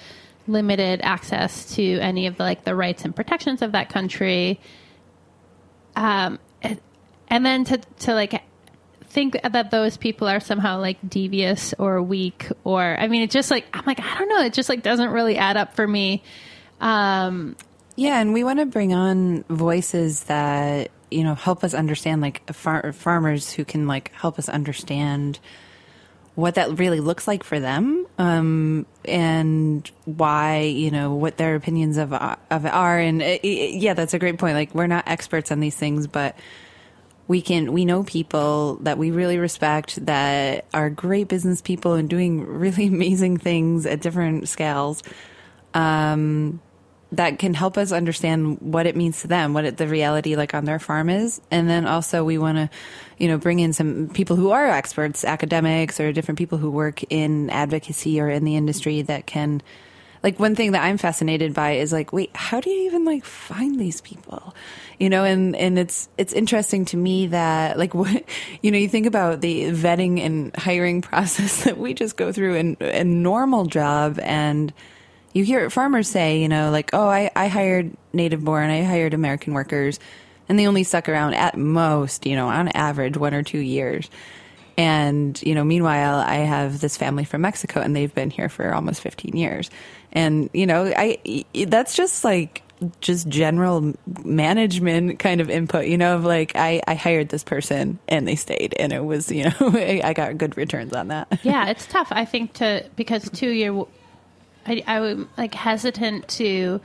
[0.46, 4.60] limited access to any of the like the rights and protections of that country.
[5.96, 6.80] Um and-
[7.44, 8.42] then to to like
[9.06, 13.50] think that those people are somehow like devious or weak or i mean it just
[13.50, 14.42] like i'm like i don't know.
[14.42, 16.22] It just like doesn't really add up for me.
[16.80, 17.56] Um
[17.96, 22.52] Yeah, and we want to bring on voices that you know help us understand, like
[22.52, 25.38] far- farmers who can like help us understand
[26.34, 31.96] what that really looks like for them, um, and why you know what their opinions
[31.96, 32.98] of of it are.
[32.98, 34.54] And uh, yeah, that's a great point.
[34.54, 36.36] Like we're not experts on these things, but
[37.26, 42.08] we can we know people that we really respect that are great business people and
[42.08, 45.02] doing really amazing things at different scales
[45.72, 46.60] um,
[47.12, 50.54] that can help us understand what it means to them, what it, the reality like
[50.54, 52.70] on their farm is, and then also we want to,
[53.18, 57.02] you know, bring in some people who are experts, academics, or different people who work
[57.10, 59.62] in advocacy or in the industry that can.
[60.22, 63.26] Like one thing that I'm fascinated by is like, wait, how do you even like
[63.26, 64.54] find these people?
[64.98, 68.24] You know, and and it's it's interesting to me that like what
[68.62, 72.54] you know, you think about the vetting and hiring process that we just go through
[72.54, 74.72] in a normal job and
[75.34, 79.12] you hear farmers say, you know, like, oh, I, I hired native born, I hired
[79.12, 79.98] American workers,
[80.48, 84.10] and they only suck around at most, you know, on average, one or two years.
[84.76, 88.74] And, you know, meanwhile, I have this family from Mexico and they've been here for
[88.74, 89.70] almost 15 years.
[90.12, 92.62] And, you know, I, that's just like,
[93.00, 97.98] just general management kind of input, you know, of like, I, I hired this person
[98.08, 101.38] and they stayed and it was, you know, I, got good returns on that.
[101.42, 102.08] yeah, it's tough.
[102.10, 103.88] I think to because two you're,
[104.66, 106.80] I I would like hesitant to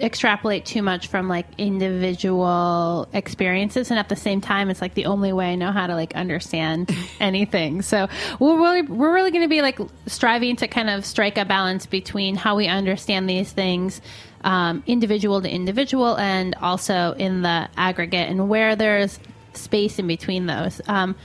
[0.00, 5.06] extrapolate too much from like individual experiences, and at the same time, it's like the
[5.06, 7.82] only way I know how to like understand anything.
[7.82, 11.44] So we're really we're really going to be like striving to kind of strike a
[11.44, 14.00] balance between how we understand these things.
[14.42, 19.18] Um, individual to individual, and also in the aggregate, and where there's
[19.54, 20.82] space in between those.
[20.86, 21.16] Um,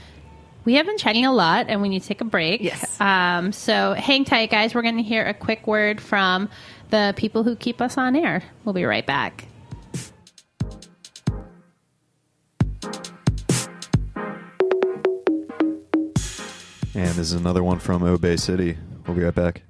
[0.64, 2.60] we have been chatting a lot and we need to take a break.
[2.60, 3.00] Yes.
[3.00, 4.74] Um, so hang tight, guys.
[4.74, 6.48] We're going to hear a quick word from
[6.90, 8.42] the people who keep us on air.
[8.64, 9.46] We'll be right back.
[16.92, 18.76] And this is another one from Obey City.
[19.06, 19.62] We'll be right back.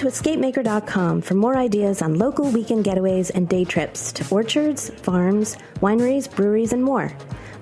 [0.00, 5.58] To escapemaker.com for more ideas on local weekend getaways and day trips to orchards, farms,
[5.80, 7.14] wineries, breweries, and more.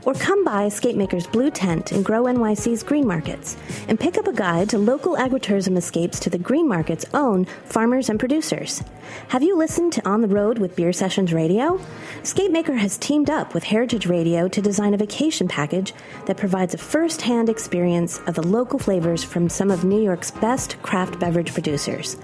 [0.09, 4.27] Or come by Escape Maker's Blue Tent and Grow NYC's Green Markets and pick up
[4.27, 8.83] a guide to local agritourism escapes to the Green Market's own farmers and producers.
[9.29, 11.79] Have you listened to On the Road with Beer Sessions Radio?
[12.23, 15.93] Escape Maker has teamed up with Heritage Radio to design a vacation package
[16.25, 20.31] that provides a first hand experience of the local flavors from some of New York's
[20.31, 22.17] best craft beverage producers.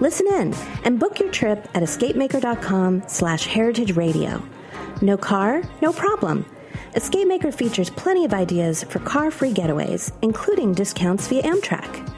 [0.00, 4.42] Listen in and book your trip at escapemaker.com slash heritage radio.
[5.02, 5.62] No car?
[5.82, 6.46] No problem.
[6.94, 12.12] Escape Maker features plenty of ideas for car free getaways, including discounts via Amtrak.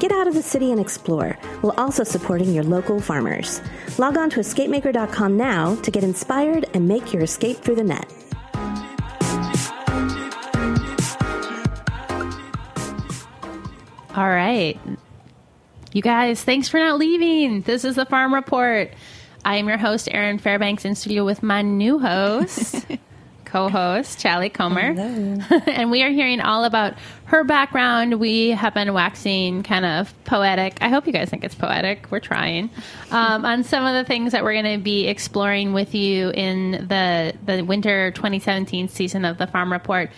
[0.00, 3.60] Get out of the city and explore, while also supporting your local farmers.
[3.98, 8.12] Log on to escapemaker.com now to get inspired and make your escape through the net.
[14.14, 14.78] All right.
[15.92, 17.62] You guys, thanks for not leaving.
[17.62, 18.92] This is the Farm Report.
[19.44, 22.86] I am your host, Erin Fairbanks, in studio with my new host,
[23.52, 24.94] co host, Challey Comer.
[25.66, 26.94] and we are hearing all about
[27.26, 28.18] her background.
[28.18, 30.78] We have been waxing kind of poetic.
[30.80, 32.06] I hope you guys think it's poetic.
[32.10, 32.70] We're trying.
[33.10, 36.86] Um, on some of the things that we're going to be exploring with you in
[36.88, 40.10] the, the winter 2017 season of the Farm Report.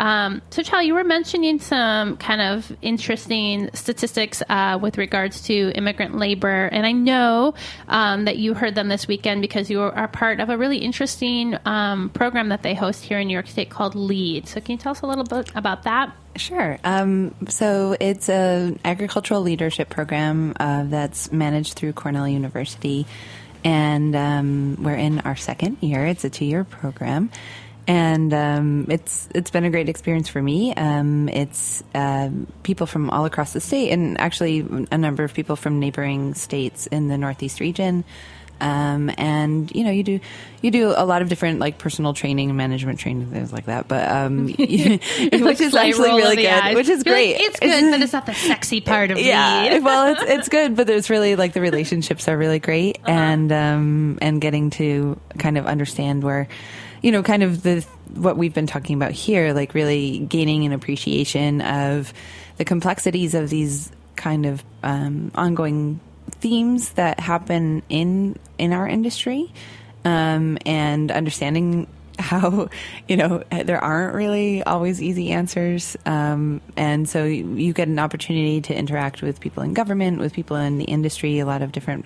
[0.00, 5.72] Um, so, Challey, you were mentioning some kind of interesting statistics uh, with regards to
[5.74, 7.52] immigrant labor, and I know
[7.86, 11.54] um, that you heard them this weekend because you are part of a really interesting
[11.66, 14.48] um, program that they host here in New York State called LEAD.
[14.48, 16.16] So, can you tell us a little bit about that?
[16.36, 16.78] Sure.
[16.82, 23.06] Um, so it's an agricultural leadership program uh, that's managed through Cornell University,
[23.64, 26.06] and um, we're in our second year.
[26.06, 27.30] It's a two-year program,
[27.90, 30.72] and um, it's it's been a great experience for me.
[30.74, 32.30] Um, it's uh,
[32.62, 34.60] people from all across the state, and actually
[34.92, 38.04] a number of people from neighboring states in the Northeast region.
[38.60, 40.20] Um, and you know, you do
[40.62, 43.88] you do a lot of different like personal training and management training things like that.
[43.88, 46.74] But um, which is actually really good, eyes.
[46.76, 47.40] which is You're like, great.
[47.40, 49.82] it's good, but it's not the sexy part of yeah lead.
[49.82, 53.10] well it's it's good but it's really like the relationships are really great Uh-huh.
[53.10, 56.46] and um and getting to kind of understand where
[57.02, 60.72] you know kind of the what we've been talking about here like really gaining an
[60.72, 62.12] appreciation of
[62.56, 69.52] the complexities of these kind of um, ongoing themes that happen in in our industry
[70.04, 71.86] um, and understanding
[72.18, 72.68] how
[73.08, 77.98] you know there aren't really always easy answers um, and so you, you get an
[77.98, 81.72] opportunity to interact with people in government with people in the industry a lot of
[81.72, 82.04] different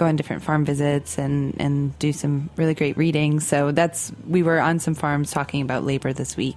[0.00, 4.42] go on different farm visits and and do some really great readings so that's we
[4.42, 6.56] were on some farms talking about labor this week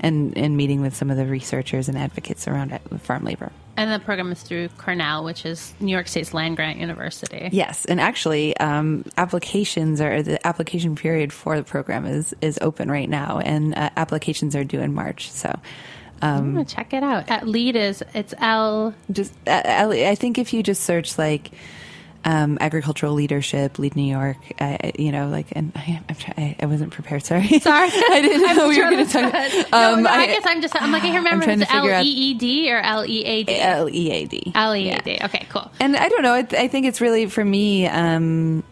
[0.00, 3.92] and and meeting with some of the researchers and advocates around it, farm labor And
[3.92, 7.48] the program is through Cornell, which is New York State's land grant university.
[7.52, 12.90] Yes, and actually, um, applications are the application period for the program is is open
[12.90, 15.30] right now, and uh, applications are due in March.
[15.30, 15.58] So,
[16.22, 17.30] I'm gonna check it out.
[17.30, 18.94] At lead is it's L.
[19.10, 21.50] just uh, I think if you just search like
[22.24, 26.56] um, agricultural leadership, lead New York, uh, you know, like, and I, I'm try- I,
[26.60, 27.24] I wasn't prepared.
[27.24, 29.34] Sorry, Sorry, I didn't know we were going to talk.
[29.72, 30.80] um, no, I, guess I'm just.
[30.80, 33.60] I'm like I remember it's L E E D or L E A D.
[33.60, 34.52] L E A D.
[34.54, 35.18] L E A D.
[35.22, 35.70] Okay, cool.
[35.80, 36.34] And I don't know.
[36.34, 38.62] I, I think it's really for me, um,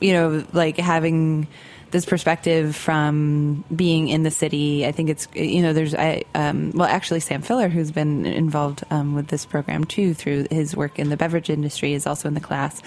[0.00, 1.46] you know, like having
[1.90, 4.86] this perspective from being in the city.
[4.86, 8.84] I think it's you know, there's I um, well, actually, Sam Filler, who's been involved
[8.90, 12.34] um, with this program too through his work in the beverage industry, is also in
[12.34, 12.82] the class.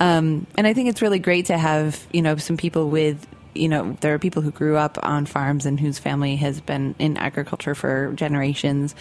[0.00, 3.68] Um, and I think it's really great to have you know some people with you
[3.68, 7.16] know, there are people who grew up on farms and whose family has been in
[7.16, 8.94] agriculture for generations.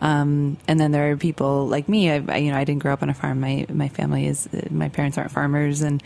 [0.00, 2.10] Um, and then there are people like me.
[2.10, 3.40] I, I, you know, I didn't grow up on a farm.
[3.40, 6.02] My my family is my parents aren't farmers, and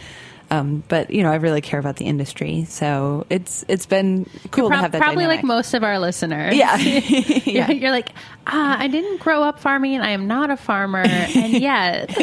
[0.54, 2.64] um, but you know, I really care about the industry.
[2.64, 5.00] So it's it's been cool to have that.
[5.00, 5.38] probably dynamic.
[5.38, 6.54] like most of our listeners.
[6.54, 6.76] Yeah,
[7.44, 8.10] You're, you're like,
[8.46, 9.94] ah, I didn't grow up farming.
[9.94, 12.14] And I am not a farmer, and yet,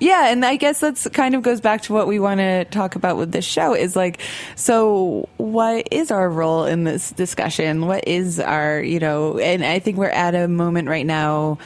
[0.00, 2.96] yeah, and I guess that's kind of goes back to what we want to talk
[2.96, 4.20] about with this show is like,
[4.56, 7.86] so what is our role in this discussion?
[7.86, 11.58] What is our, you know, and I think we're at a moment right now,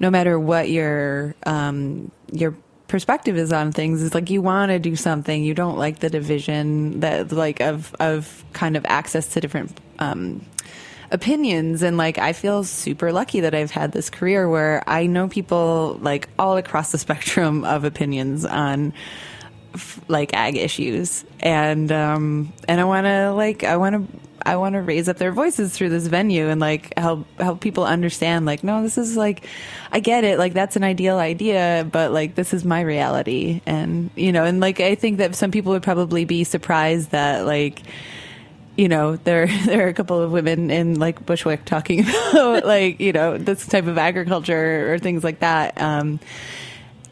[0.00, 2.54] no matter what your, um, your
[2.88, 5.42] perspective is on things, it's like you want to do something.
[5.42, 10.44] You don't like the division that like of, of kind of access to different, um,
[11.10, 11.82] opinions.
[11.82, 15.98] And like I feel super lucky that I've had this career where I know people
[16.00, 18.92] like all across the spectrum of opinions on
[20.08, 21.24] like ag issues.
[21.40, 25.18] And um and I want to like I want to I want to raise up
[25.18, 29.16] their voices through this venue and like help help people understand like no this is
[29.16, 29.46] like
[29.92, 34.10] I get it like that's an ideal idea but like this is my reality and
[34.14, 37.82] you know and like I think that some people would probably be surprised that like
[38.76, 43.00] you know, there there are a couple of women in like Bushwick talking about like
[43.00, 45.80] you know this type of agriculture or things like that.
[45.80, 46.20] Um,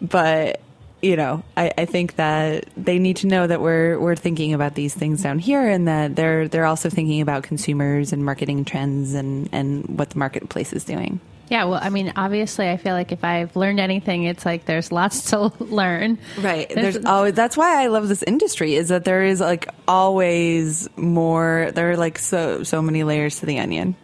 [0.00, 0.60] but
[1.04, 4.74] you know, I, I think that they need to know that we're we're thinking about
[4.74, 9.12] these things down here, and that they're they're also thinking about consumers and marketing trends
[9.12, 11.20] and and what the marketplace is doing.
[11.50, 14.90] Yeah, well, I mean, obviously, I feel like if I've learned anything, it's like there's
[14.90, 16.18] lots to learn.
[16.38, 16.70] Right.
[16.70, 20.88] There's, there's always that's why I love this industry is that there is like always
[20.96, 21.70] more.
[21.74, 23.94] There are like so so many layers to the onion.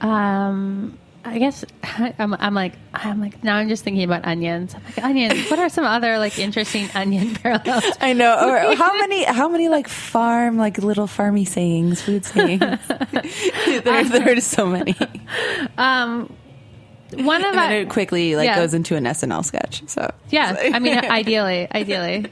[0.00, 1.64] Um, I guess
[2.18, 4.74] I'm, I'm like I'm like now I'm just thinking about onions.
[4.74, 5.50] I'm like onions.
[5.50, 7.84] What are some other like interesting onion parallels?
[8.00, 8.34] I know.
[8.34, 12.60] Or how many how many like farm like little farmy sayings, food sayings?
[12.60, 14.94] there, there are so many.
[15.76, 16.32] Um,
[17.14, 18.56] one of and it quickly like yeah.
[18.56, 19.82] goes into an SNL sketch.
[19.86, 22.26] So yeah, I mean, ideally, ideally.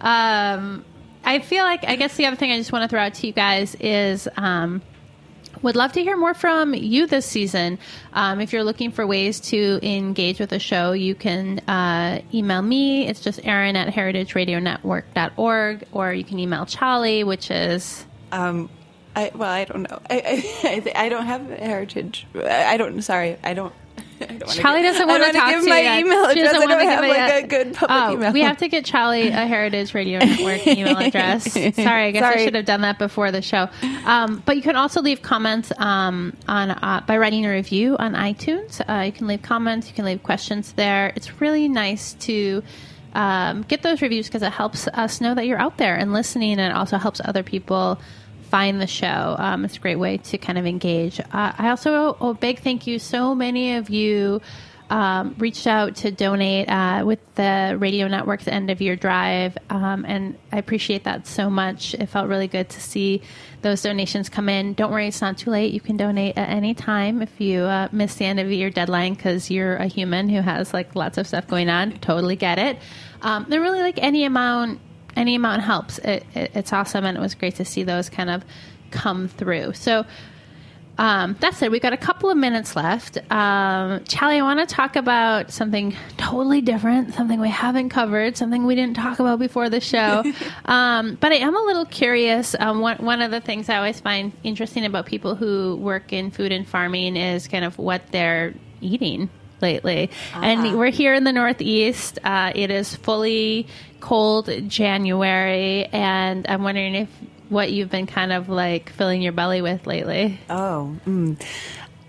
[0.00, 0.84] Um,
[1.24, 3.26] I feel like I guess the other thing I just want to throw out to
[3.26, 4.28] you guys is.
[4.36, 4.82] Um,
[5.62, 7.78] would love to hear more from you this season.
[8.12, 12.62] Um, if you're looking for ways to engage with the show, you can uh, email
[12.62, 13.06] me.
[13.06, 18.06] It's just Erin at heritageradionetwork.org, or you can email Challey, which is.
[18.32, 18.68] Um,
[19.14, 20.00] I, well, I don't know.
[20.08, 22.26] I, I, I don't have heritage.
[22.34, 23.02] I don't.
[23.02, 23.74] Sorry, I don't.
[24.48, 26.36] Challey doesn't want to talk give to my you email yet.
[26.36, 26.54] address.
[26.54, 28.32] I don't have like a good public oh, email.
[28.32, 31.52] We have to get Challey a Heritage Radio Network email address.
[31.52, 32.40] Sorry, I guess Sorry.
[32.40, 33.68] I should have done that before the show.
[34.04, 38.14] Um, but you can also leave comments um, on uh, by writing a review on
[38.14, 38.80] iTunes.
[38.88, 39.88] Uh, you can leave comments.
[39.88, 41.12] You can leave questions there.
[41.16, 42.62] It's really nice to.
[43.12, 46.60] Um, get those reviews because it helps us know that you're out there and listening,
[46.60, 47.98] and it also helps other people
[48.50, 49.36] find the show.
[49.38, 51.20] Um, it's a great way to kind of engage.
[51.20, 52.98] Uh, I also a big thank you.
[52.98, 54.40] So many of you
[54.90, 60.04] um, reached out to donate uh, with the radio network's end of year drive, um,
[60.04, 61.94] and I appreciate that so much.
[61.94, 63.22] It felt really good to see
[63.62, 64.74] those donations come in.
[64.74, 65.72] Don't worry, it's not too late.
[65.72, 69.14] You can donate at any time if you uh, miss the end of your deadline
[69.14, 71.92] because you're a human who has like lots of stuff going on.
[72.00, 72.76] Totally get it.
[73.22, 74.80] Um, they're really like any amount.
[75.20, 75.98] Any amount helps.
[75.98, 78.42] It, it, it's awesome, and it was great to see those kind of
[78.90, 79.74] come through.
[79.74, 80.06] So,
[80.96, 81.70] um, that's it.
[81.70, 83.18] We've got a couple of minutes left.
[83.30, 88.64] Um, Challey, I want to talk about something totally different, something we haven't covered, something
[88.64, 90.24] we didn't talk about before the show.
[90.64, 92.56] um, but I am a little curious.
[92.58, 96.30] Um, one, one of the things I always find interesting about people who work in
[96.30, 99.28] food and farming is kind of what they're eating
[99.62, 100.10] lately.
[100.34, 100.40] Uh-huh.
[100.42, 102.18] And we're here in the Northeast.
[102.24, 103.66] Uh, it is fully
[104.00, 107.08] cold January, and I'm wondering if
[107.48, 110.38] what you've been kind of like filling your belly with lately.
[110.48, 111.40] Oh, mm.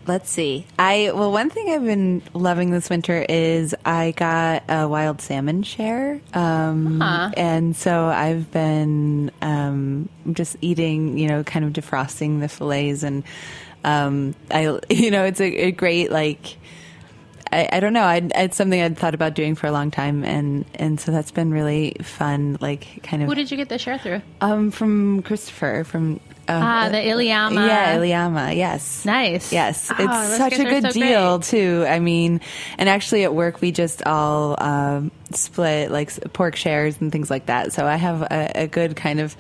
[0.08, 0.66] let's see.
[0.78, 5.64] I well, one thing I've been loving this winter is I got a wild salmon
[5.64, 7.32] share, um, Huh.
[7.36, 13.24] and so I've been um, just eating, you know, kind of defrosting the fillets, and
[13.84, 16.58] um, I, you know, it's a, a great like.
[17.52, 18.04] I, I don't know.
[18.04, 21.32] I, it's something I'd thought about doing for a long time, and, and so that's
[21.32, 22.58] been really fun.
[22.62, 23.30] Like, kind of.
[23.30, 24.22] Who did you get the share through?
[24.42, 27.68] Um, from Christopher from uh, Ah, the Iliamna.
[27.68, 28.56] Yeah, Iliamna.
[28.56, 29.06] Yes.
[29.06, 29.52] Nice.
[29.54, 31.48] Yes, Oh, it's such a good so deal great.
[31.48, 31.86] too.
[31.88, 32.42] I mean,
[32.78, 37.46] and actually at work we just all um, split like pork shares and things like
[37.46, 37.74] that.
[37.74, 39.36] So I have a, a good kind of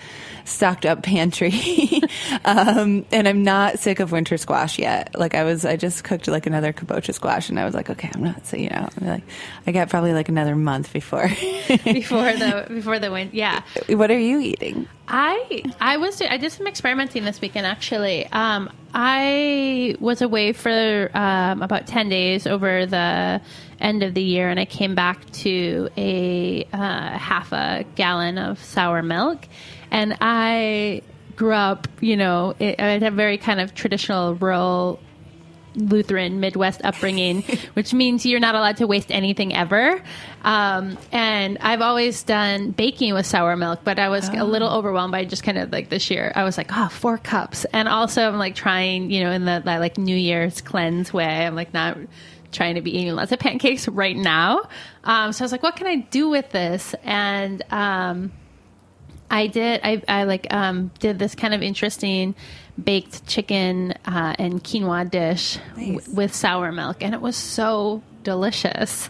[0.45, 1.51] stocked up pantry,
[2.45, 5.17] um, and I'm not sick of winter squash yet.
[5.17, 8.09] Like I was, I just cooked like another kabocha squash, and I was like, okay,
[8.13, 8.45] I'm not.
[8.47, 9.23] So you know, I'm like
[9.67, 11.27] I got probably like another month before.
[11.83, 13.29] before the before the win.
[13.33, 13.61] Yeah.
[13.89, 14.87] what are you eating?
[15.13, 18.27] I I was I did some experimenting this weekend actually.
[18.27, 23.41] Um, I was away for um, about ten days over the
[23.81, 28.63] end of the year, and I came back to a uh, half a gallon of
[28.63, 29.47] sour milk,
[29.91, 31.01] and I
[31.35, 31.89] grew up.
[31.99, 35.01] You know, it, I had a very kind of traditional rural
[35.75, 37.43] Lutheran Midwest upbringing,
[37.73, 40.01] which means you're not allowed to waste anything ever.
[40.43, 45.11] Um, and I've always done baking with sour milk, but I was a little overwhelmed
[45.11, 46.31] by just kind of like this year.
[46.35, 47.65] I was like, oh, four cups.
[47.65, 51.45] And also, I'm like trying, you know, in the that, like New Year's cleanse way,
[51.45, 51.97] I'm like not
[52.51, 54.67] trying to be eating lots of pancakes right now.
[55.03, 56.93] Um, so I was like, what can I do with this?
[57.03, 58.31] And, um,
[59.31, 59.79] I did.
[59.81, 62.35] I, I like um, did this kind of interesting
[62.83, 69.09] baked chicken uh, and quinoa dish w- with sour milk, and it was so delicious.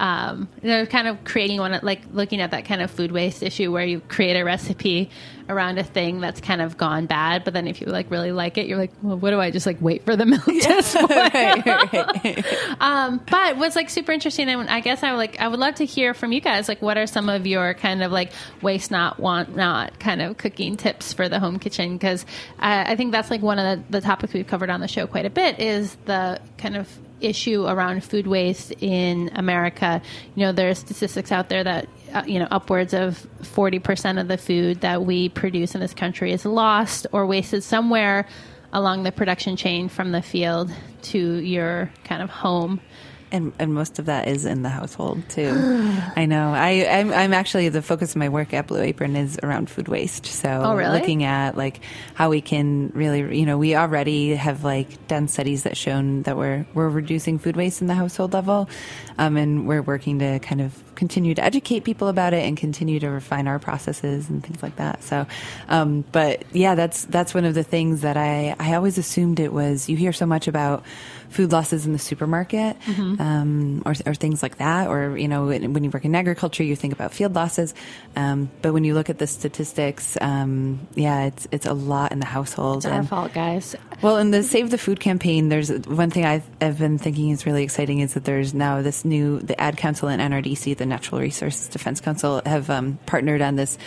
[0.00, 3.70] Um, they're kind of creating one, like looking at that kind of food waste issue
[3.70, 5.10] where you create a recipe
[5.46, 8.56] around a thing that's kind of gone bad, but then if you like really like
[8.56, 11.06] it, you're like, well, what do I just like wait for the milk to spoil?
[11.06, 12.44] right, right.
[12.80, 15.74] um, but what's like super interesting, and I guess I would like I would love
[15.76, 16.66] to hear from you guys.
[16.66, 18.32] Like, what are some of your kind of like
[18.62, 21.92] waste not, want not kind of cooking tips for the home kitchen?
[21.92, 22.24] Because
[22.58, 25.06] uh, I think that's like one of the, the topics we've covered on the show
[25.06, 26.88] quite a bit is the kind of
[27.20, 30.02] issue around food waste in America.
[30.34, 34.28] You know, there are statistics out there that uh, you know upwards of 40% of
[34.28, 38.26] the food that we produce in this country is lost or wasted somewhere
[38.72, 40.70] along the production chain from the field
[41.02, 42.80] to your kind of home.
[43.32, 45.50] And, and most of that is in the household too.
[46.16, 46.52] I know.
[46.52, 49.86] I I'm, I'm actually the focus of my work at Blue Apron is around food
[49.88, 50.26] waste.
[50.26, 50.98] So Oh, really?
[50.98, 51.80] looking at like
[52.14, 56.36] how we can really, you know, we already have like done studies that shown that
[56.36, 58.68] we're we're reducing food waste in the household level,
[59.18, 63.00] um, and we're working to kind of continue to educate people about it and continue
[63.00, 65.02] to refine our processes and things like that.
[65.02, 65.26] So,
[65.68, 69.52] um, but yeah, that's that's one of the things that I I always assumed it
[69.52, 69.88] was.
[69.88, 70.84] You hear so much about
[71.30, 74.88] food losses in the supermarket um, or, or things like that.
[74.88, 77.74] Or, you know, when when you work in agriculture, you think about field losses.
[78.16, 82.18] Um, but when you look at the statistics, um, yeah, it's, it's a lot in
[82.18, 82.78] the household.
[82.78, 83.76] It's our fault, guys.
[84.02, 87.46] well, in the Save the Food campaign, there's one thing I've, I've been thinking is
[87.46, 91.20] really exciting is that there's now this new, the Ad Council and NRDC, the Natural
[91.20, 93.78] Resources Defense Council, have um, partnered on this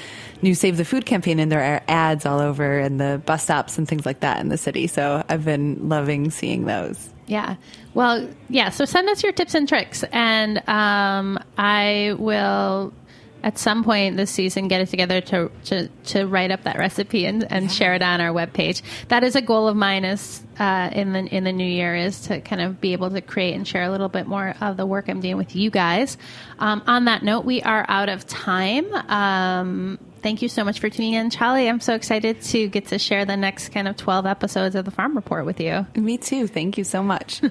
[0.41, 3.77] new Save the Food campaign, and there are ads all over and the bus stops
[3.77, 4.87] and things like that in the city.
[4.87, 7.09] So I've been loving seeing those.
[7.33, 7.55] Yeah.
[7.95, 8.69] Well, yeah.
[8.69, 12.93] So send us your tips and tricks, and um, I will
[13.41, 17.25] at some point this season get it together to to, to write up that recipe
[17.25, 18.83] and, and share it on our webpage.
[19.07, 22.21] That is a goal of mine is uh, in the in the new year is
[22.27, 24.85] to kind of be able to create and share a little bit more of the
[24.85, 26.19] work I'm doing with you guys.
[26.59, 28.93] Um, on that note, we are out of time.
[29.09, 31.69] Um, thank you so much for tuning in, Challey.
[31.69, 34.91] I'm so excited to get to share the next kind of 12 episodes of the
[34.91, 35.85] Farm Report with you.
[35.95, 36.47] Me too.
[36.47, 37.43] Thank you so much.
[37.43, 37.49] All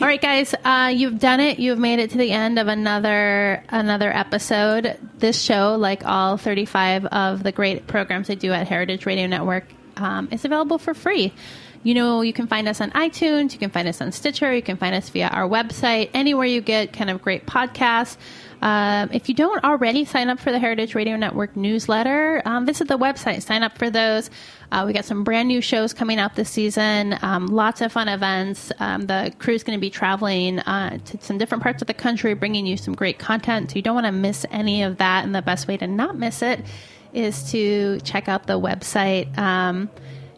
[0.00, 1.58] right, guys, uh, you've done it.
[1.58, 4.98] You've made it to the end of another another episode.
[5.18, 9.64] This show, like all 35 of the great programs I do at Heritage Radio Network,
[10.00, 11.32] um, is available for free.
[11.84, 14.62] You know, you can find us on iTunes, you can find us on Stitcher, you
[14.62, 18.16] can find us via our website, anywhere you get kind of great podcasts.
[18.60, 22.88] Um, if you don't already sign up for the Heritage Radio Network newsletter, um, visit
[22.88, 24.28] the website, sign up for those.
[24.72, 28.08] Uh, we got some brand new shows coming out this season, um, lots of fun
[28.08, 28.72] events.
[28.80, 32.34] Um, the crew's going to be traveling uh, to some different parts of the country,
[32.34, 33.70] bringing you some great content.
[33.70, 35.24] So you don't want to miss any of that.
[35.24, 36.64] And the best way to not miss it
[37.18, 39.36] is to check out the website.
[39.36, 39.90] Um,